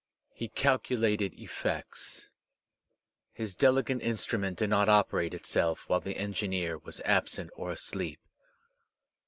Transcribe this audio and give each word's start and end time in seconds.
He 0.33 0.47
calculated 0.47 1.33
eflFects. 1.37 2.29
His 3.33 3.55
deUcate 3.55 4.01
instrument 4.01 4.57
did 4.57 4.71
not 4.71 4.89
operate 4.89 5.35
itself 5.35 5.87
while 5.87 5.99
the 6.01 6.17
engineer 6.17 6.79
was 6.79 7.01
absent 7.01 7.51
or 7.55 7.69
asleep. 7.69 8.19